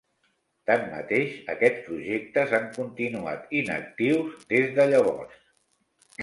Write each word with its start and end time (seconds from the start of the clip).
Tanmateix, 0.69 1.35
aquests 1.53 1.83
projectes 1.89 2.55
han 2.59 2.65
continuat 2.79 3.53
inactius 3.61 4.49
des 4.55 4.75
de 4.81 4.89
llavors. 4.95 5.39